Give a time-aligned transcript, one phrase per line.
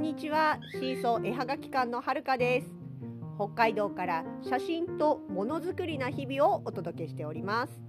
[0.00, 0.58] んにちは。
[0.72, 2.70] シーソー絵はがき館のはるかです。
[3.36, 7.82] 北海道から写真とものづくりな日々をお届けしております。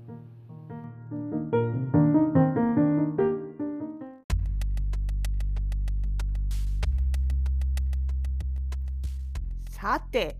[9.69, 10.35] さて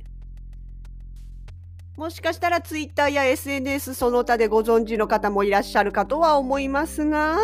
[1.96, 7.38] もしかしたらツイッターや SNS その他でご存知の方もいらっしゃるかとは思いますが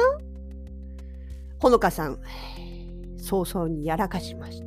[1.59, 2.20] ほのかさん
[3.27, 4.66] 早々にやらかしました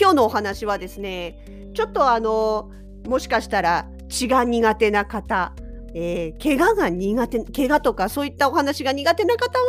[0.00, 2.70] 今日のお話はですねちょっとあの
[3.06, 5.54] もしかしたら血が苦手な方
[5.94, 9.66] えー、怪我が苦手、怪我とかそういったお話が苦手な方は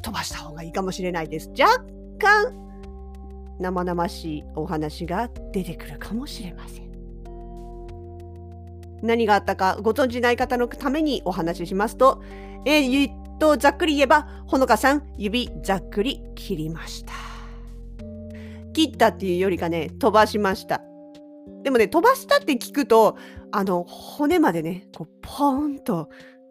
[0.00, 1.50] 飛ばした方がいいかもしれないです。
[1.50, 1.84] 若
[2.18, 2.54] 干
[3.58, 6.90] 生々しいお話が出てくるかもしれません。
[9.02, 12.22] 何があったかご存じない方のためにお話ししますと、
[12.64, 13.10] えー、
[13.40, 17.12] とざっくり言えばほのかさん指ざっくり切りました。
[18.72, 20.80] 切ったっていうよりかね飛ばしました。
[21.64, 23.16] でもね飛ばしたって聞くと
[23.50, 26.08] あの骨までねこうポーンと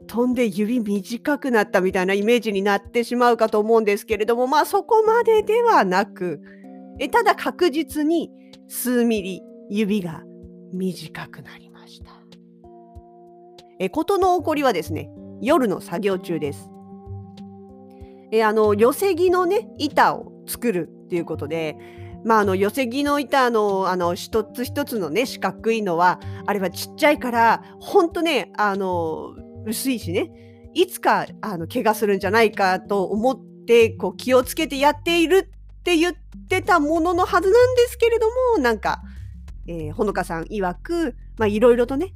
[0.08, 6.42] 飛んで指短くなったみたいなイメージになってしまうかと思うんですけれどもまあそこまでではなく
[7.00, 8.32] えただ確実に
[8.68, 10.24] 数ミリ指が
[10.74, 12.12] 短くなりました。
[13.80, 15.10] え事の起こりはですね
[15.42, 16.70] 夜の作業中です。
[18.32, 21.78] えあの寄せ木のね板を作るっていうことで、
[22.24, 29.36] まあ、あの寄せ木の板のあの一つ一つのね四角いのはあれはちっちゃいからほんとねあの
[29.66, 30.32] 薄いしね
[30.74, 36.16] いつかあの怪我するんじゃないかと思ってこう気をつけてやっているって言っ
[36.48, 39.02] てたもののはずなんですけれどもなんか、
[39.68, 41.16] えー、ほのかさん曰く
[41.48, 42.14] いろいろとね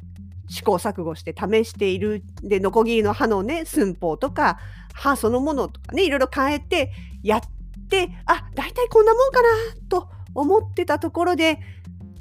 [0.50, 2.24] 試行錯誤して試している。
[2.44, 4.60] でノコギリの刃のね寸法とか
[4.94, 6.92] 歯そのものとかねいろいろ変えて
[7.22, 7.42] やっ
[7.90, 9.48] てあ大体こんなもんかな
[9.90, 11.60] と思ってたところで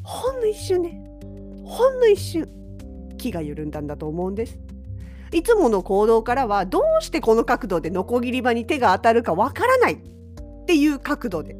[0.03, 1.03] ほんの一瞬ね
[1.65, 2.49] ほんの一瞬
[3.19, 4.59] 木が緩んだんだと思うんです。
[5.32, 11.56] いつもの行動からはどうしてこの角度でノコギリ場に手が当たるかわからないっていう角度で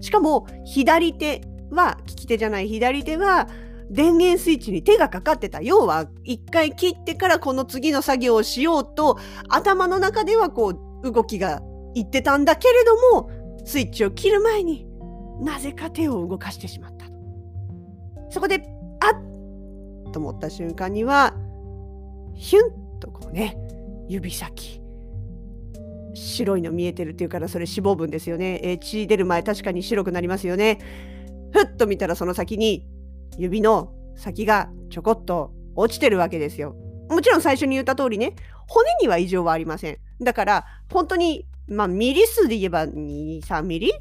[0.00, 3.48] しかも左手は利き手じゃない左手は
[3.90, 5.60] 電源スイッチに手がかかってた。
[5.60, 9.18] 要は、一回切ってからこの次の作業をしようと、
[9.48, 11.60] 頭の中ではこう、動きが
[11.94, 13.30] いってたんだけれども、
[13.64, 14.86] スイッチを切る前に
[15.40, 17.06] なぜか手を動かしてしまった。
[18.30, 18.62] そこで、
[19.00, 21.34] あっと思った瞬間には、
[22.34, 23.56] ヒュンとこうね、
[24.08, 24.80] 指先。
[26.14, 28.60] 白いの見えてるっていうからそれ脂肪分ですよね。
[28.62, 30.78] えー、血出る前確かに白くなりますよね。
[31.52, 32.86] ふっと見たらその先に
[33.40, 36.76] 指の先がちょこっと落ちてるわけですよ。
[37.08, 38.34] もちろん最初に言った通りね、
[38.68, 39.98] 骨には異常はありません。
[40.20, 43.92] だから、本当に、まあ、ミリ数で言えば2、3ミリ？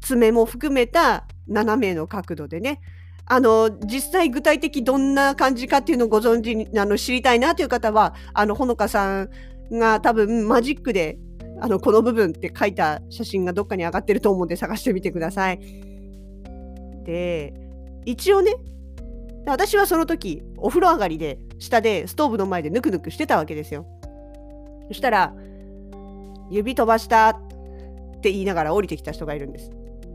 [0.00, 2.80] 爪も含めた斜めの角度でね、
[3.26, 9.30] あの、実際具体的どんな感じかっていうのをご存知、あの、知りたいなという方は、あの、ほのかさん
[9.70, 11.16] が多分マジックで、
[11.60, 15.58] あの、この部分って書いた写真がどっかに上がってると思うんで探してみてください。
[17.04, 17.54] で、
[18.04, 18.54] 一応ね
[19.46, 23.86] 私はその時お風呂上がりで下でストーブの前でぬくぬくしてたわけですよ。
[24.88, 25.34] そしたら
[26.50, 29.70] 指飛ばしたって言いながら降りてきた人がいるんです。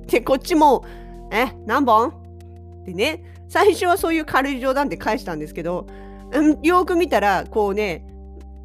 [0.08, 0.84] でこっちも
[1.32, 2.10] え何本？
[2.10, 5.88] ってね最初はそういう軽い冗談で返したんですけど、
[6.32, 8.06] うん、よく見たらこうね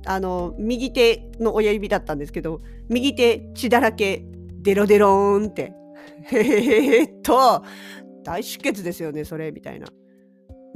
[0.06, 4.24] あの右手の親指だったんですけど右手血だらけ
[4.62, 5.72] デロデローンって。
[6.26, 7.62] へへへっと
[8.24, 9.86] 大出血ですよねそれみたいな。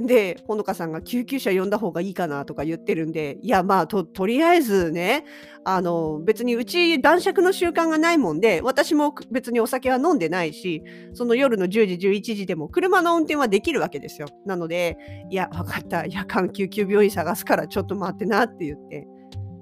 [0.01, 5.25] でほのかさんが救急車呼んだ方がいいかなとか言ってるんでいやまあととりあえずね
[5.65, 10.83] あの別にうち晩酌の習慣がないもんで私も別にお酒は飲んでないし
[11.13, 14.27] その夜の10時11時でも車の運転はできるわけですよ。
[14.45, 14.97] なので
[15.29, 16.05] いや分かった。
[16.05, 19.05] 夜間救急病院探すからちょっと待ってなって言って。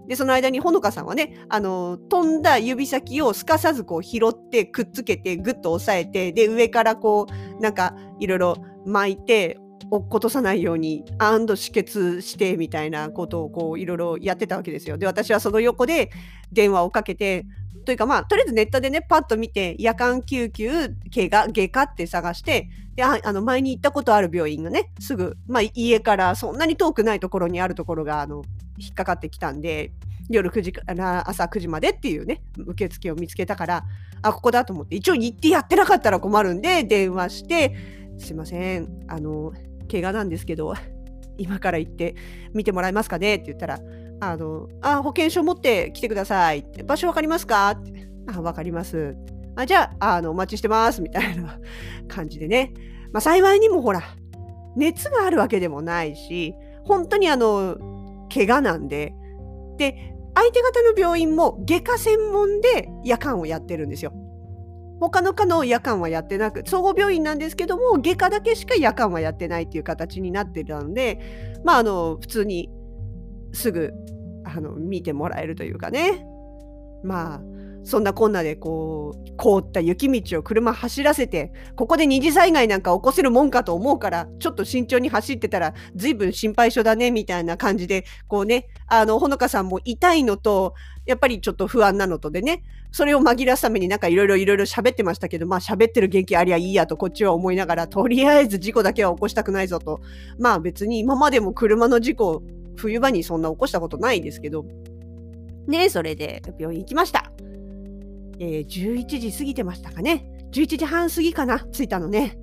[0.08, 8.56] で、その間にほのかさんはね、あの、飛んだ指先をすかさずこう拾ってくっつけてぐっと押さえて、で、上からこう、なんかいろいろ
[8.86, 9.58] 巻いて、
[9.90, 14.98] 落っことさないように、アンド止血してみたいなことをこういろいろやってたわけですよ。
[14.98, 16.10] で、私はその横で
[16.52, 17.46] 電話をかけて、
[17.88, 20.70] というかまあ、とりあえずネットでね、パッと見て、夜間救急、
[21.16, 22.68] 怪我、外科って探して、
[22.98, 28.44] で、ああの、前に行ったことある病院がね、すぐ、まあ、家からそんなに遠くないところにあるところが、あの、
[28.78, 29.94] 引っかかってきたんで、
[30.30, 33.86] 夜9時から朝9時までっていうね、受付を見つけたから、
[34.22, 37.74] あ、ここだと思って、一応行ってやってなかったら困るんで、電話して、
[38.18, 39.54] すいません、あの、
[39.90, 40.74] 怪我なんですけど、
[41.38, 42.16] 今から行って
[42.54, 43.36] 見てもらえますかね？
[43.36, 43.80] って言ったら、
[44.20, 46.66] あの、あ、保険証持って来てください。
[46.86, 47.70] 場所わかりますか？
[47.72, 48.08] って。
[48.34, 49.16] あ、わかります。
[49.56, 51.60] あじゃあ、あの、お待ちしてます、みたいな
[52.08, 52.74] 感じでね。
[53.12, 54.02] まあ、幸いにもほら、
[54.76, 56.54] 熱があるわけでもないし、
[56.84, 57.78] 本当にあの、
[58.34, 59.14] 怪我なんで、
[59.78, 64.14] で、相手方の病院も外科専門で夜間をやってるんですよ。
[65.00, 71.20] 他の科の夜間はやってなく、総合病院なんですけども、外科だけしか夜間はやってないっていう形になってたので、
[71.64, 72.70] まあ、あの、普通に
[73.54, 73.94] すぐ、
[74.46, 76.26] あの、見てもらえるというかね。
[77.04, 77.42] まあ、
[77.88, 90.74] そんなこんなでこう凍った雪道を車走らせてここで二次災害なんか起こせるもんかと思うからちょっと慎重に走ってたら随分心配性だねみたいな感じでこうねあのほのかさんも痛いのと
[91.06, 92.62] やっぱりちょっと不安なのとでね
[92.92, 100.02] それを紛らすためになんかいろいろいろいろ喋ってましたけどまあ喋ってる元気ありゃいいやとこっちは思いながらとりあえず事故だけは起こしたくないぞと
[100.38, 102.44] まあ別に今までも車の事故
[102.78, 104.66] 冬場にそんな起こしたことないですけど
[105.68, 107.32] ねそれで病院行きました。
[108.40, 110.32] えー、11時過ぎてましたかね。
[110.52, 112.38] 11時半過ぎかな、着いたのね。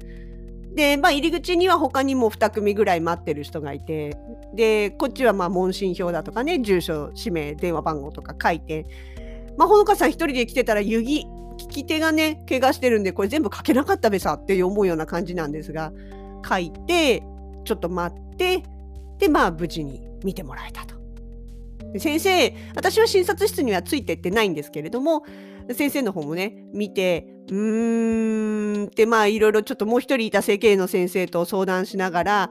[0.74, 4.16] で、まあ、入り口には他にも2組ぐらい待ってる人がいて、
[4.54, 8.86] で、こっちはまあ問診票だとかね、住所、氏名、電話番号とか書いて、
[9.56, 11.26] まあ、ほのかさん一人で来てたら、湯着、
[11.58, 15.92] 利き手がね、怪我してるんで、これ全部書けなかったべさって思うような感じなんですが、
[16.46, 17.22] 書いて、
[17.64, 18.64] ちょっと待って、
[19.18, 20.94] で、まあ、無事に見てもらえたと。
[21.98, 25.22] 先生、私は診察室にはついてってないんですけれども、
[25.72, 32.50] 先生の方もね、見て、うーんってまあいろいろちょっともう一人いた整形の先生と相談しながら、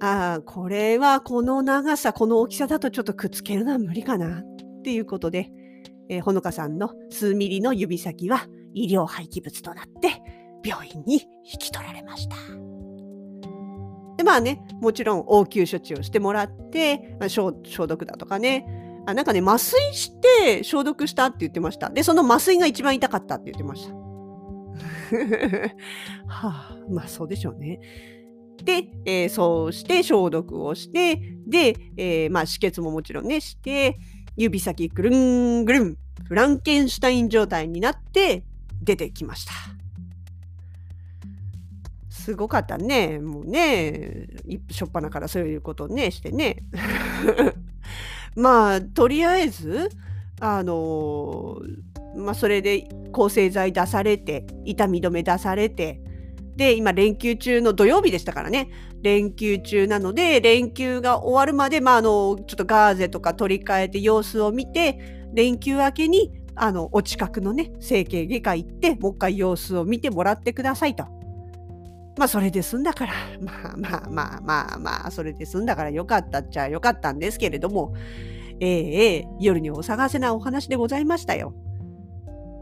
[0.00, 5.50] ああ、これはこの長さ、この大きさだとちょっとくっつけるのは無理かなっていうことで、
[6.08, 10.22] えー、ほのかさんの数ミリの指先は医療廃棄物となって
[10.64, 12.73] 病院に引き取られました。
[14.24, 17.52] まあね、もちろん応急処置をしてもらって、まあ、消
[17.86, 18.66] 毒だとかね、
[19.06, 21.90] あなんかね、麻酔して消毒したって言ってました。
[21.90, 23.94] で、その麻酔が一番痛かったって言ってました。
[26.26, 27.80] はあ、まあそうでしょうね。
[28.64, 33.98] で、えー、そうして消毒をして、で、えー、まあ止血ももちろんね、して、
[34.36, 38.44] 指先ぐるんぐるん、フランケンシュタイン状態になって
[38.82, 39.52] 出てきました。
[42.24, 43.18] すごかったね。
[43.18, 44.28] もうね、
[44.70, 46.64] しょっぱなからそういうことね、してね。
[48.34, 49.90] まあとりあえず
[50.40, 51.60] あの
[52.16, 56.00] まあそれで抗生剤出されて痛み止め出されて
[56.56, 58.70] で今連休中の土曜日でしたからね
[59.02, 71.13] 連休中なので連休が終わるまで、まあ、あのちょっとガーゼとか取り替えて様子を見て連休明けにあのお近くのね整形外科行ってもう一回様子を見てもらってくださいと。
[72.16, 77.94] まあそれで済んだから、まあまあまあまあまあ、それで済んだからよかったっちゃよかったんですけれども、
[78.60, 81.54] えー、えー、夜にお探せなお話でございましたよ。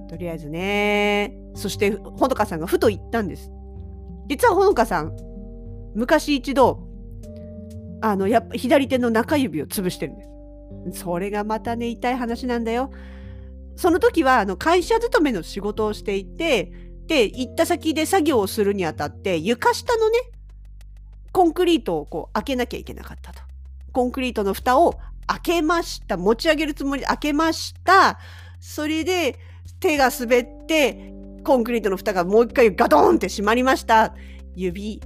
[0.09, 3.51] とりあえずね、そしてほのかさんがふと言ったんです。
[4.29, 5.17] 実はほのかさん、
[5.95, 6.87] 昔一度、
[8.01, 10.25] あの、やっぱ左手の中指を潰してるんで
[10.93, 11.01] す。
[11.03, 12.91] それがまたね、痛い話なんだよ。
[13.77, 16.73] その時はあの会社勤めの仕事をしていて、
[17.13, 20.19] で、行った先で作業をするにあたって、床下のね、
[21.31, 23.43] コンクリートをこう開けなきゃいけなかったと。
[23.93, 26.17] コンクリートの蓋を開けました。
[26.17, 28.19] 持ち上げるつもりで開けました。
[28.61, 29.39] それで
[29.79, 31.13] 手が滑って、
[31.45, 34.15] コンクリートの蓋がもう一回ガドーンって閉まりました。
[34.55, 34.99] 指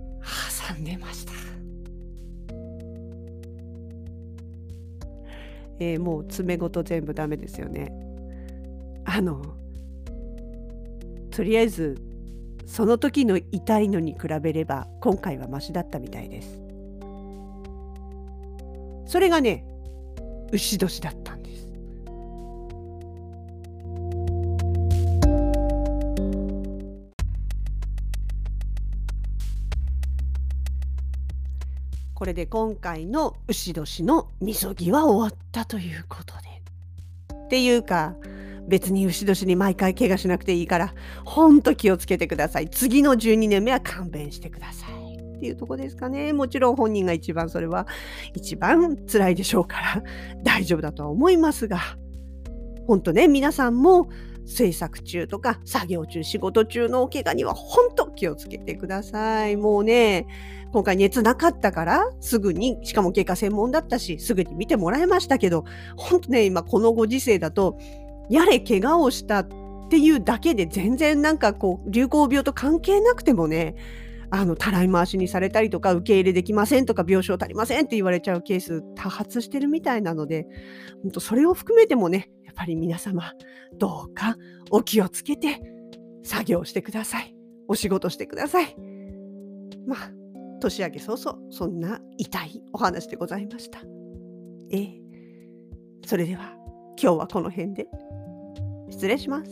[0.70, 1.32] 挟んでました。
[5.80, 7.92] えー、もう爪ごと全部ダメですよね。
[9.04, 9.56] あの
[11.36, 11.98] とりあえず
[12.64, 16.62] その時の痛いのに比べれば今回はマシだったみたいです。
[19.04, 19.66] それがね
[20.50, 21.66] 牛年だったんです。
[32.14, 36.46] これで今回の牛年のみそぎは終わったということで。
[37.44, 38.14] っていうか
[38.68, 40.94] 別に牛年に毎回怪我しなくていいから、
[41.24, 42.68] ほんと気をつけてください。
[42.68, 45.16] 次の12年目は勘弁してください。
[45.36, 46.32] っていうとこですかね。
[46.32, 47.86] もちろん本人が一番それは
[48.34, 50.02] 一番辛いでしょうから
[50.42, 51.78] 大丈夫だとは思いますが、
[52.86, 54.08] 本当ね、皆さんも
[54.46, 59.56] 制作中とか作業中、仕事中のお怪我には本当気をつけてください。
[59.56, 60.26] もうね、
[60.72, 65.64] 今回熱なかったからすぐに、しかも外科専門だったし、すぐに見てもらえましたけど、
[65.96, 67.76] 本当ね、今このご時世だと
[68.30, 69.48] やれ怪我をしたっ
[69.90, 73.74] ていうだけで全然なんかこう流行病と関係なくてもね
[74.30, 80.46] あのたらい回しにされたりとか受け入れできませんとか病床足りませんって言われちゃうケース多発してるみたいなので
[81.02, 83.32] 本当それを含めてもねやっぱり皆様
[83.78, 84.36] どうか
[84.70, 85.60] お気をつけて
[86.24, 87.36] 作業してください。
[87.68, 88.76] お仕事してください。
[89.86, 90.10] まあ、
[90.60, 93.80] 年明け早々、そんな痛いお話でございました。
[94.70, 95.00] ええ。
[96.04, 96.54] それでは、
[97.00, 97.86] 今日はこの辺で。
[98.96, 99.50] 失礼します。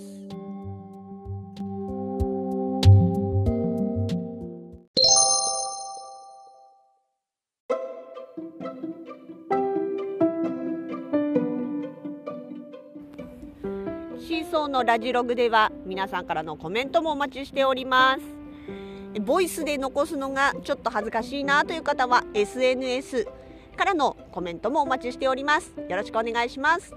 [14.18, 19.20] シーソーのラジログでは皆さんからのコメントもお待ちしております。
[19.20, 23.28] ボイスで残すのがちょっと恥ずかしいなという方は SNS
[23.76, 25.74] からのコメントもお待ちしております。
[25.86, 26.94] よろしくお願いします。